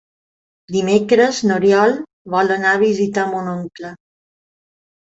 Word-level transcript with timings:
Dimecres 0.75 1.41
n'Oriol 1.51 1.95
vol 2.37 2.51
anar 2.59 2.73
a 2.79 2.83
visitar 2.87 3.31
mon 3.37 3.55
oncle. 3.57 3.95